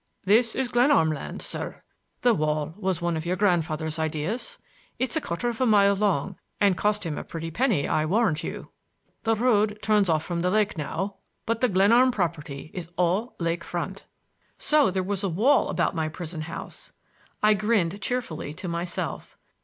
"This 0.25 0.55
is 0.55 0.71
Glenarm 0.71 1.11
land, 1.11 1.43
sir. 1.43 1.83
The 2.21 2.33
wall 2.33 2.73
was 2.75 3.03
one 3.03 3.15
of 3.15 3.23
your 3.23 3.35
grandfather's 3.35 3.99
ideas. 3.99 4.57
It's 4.97 5.15
a 5.15 5.21
quarter 5.21 5.47
of 5.47 5.61
a 5.61 5.65
mile 5.67 5.95
long 5.95 6.37
and 6.59 6.75
cost 6.75 7.05
him 7.05 7.19
a 7.19 7.23
pretty 7.23 7.51
penny, 7.51 7.87
I 7.87 8.05
warrant 8.05 8.43
you. 8.43 8.71
The 9.25 9.35
road 9.35 9.77
turns 9.83 10.09
off 10.09 10.23
from 10.25 10.41
the 10.41 10.49
lake 10.49 10.75
now, 10.75 11.17
but 11.45 11.61
the 11.61 11.69
Glenarm 11.69 12.09
property 12.09 12.71
is 12.73 12.91
all 12.97 13.35
lake 13.37 13.63
front." 13.63 14.07
So 14.57 14.89
there 14.89 15.03
was 15.03 15.23
a 15.23 15.29
wall 15.29 15.69
about 15.69 15.93
my 15.93 16.09
prison 16.09 16.41
house! 16.49 16.91
I 17.43 17.53
grinned 17.53 18.01
cheerfully 18.01 18.55
to 18.55 18.67
myself. 18.67 19.37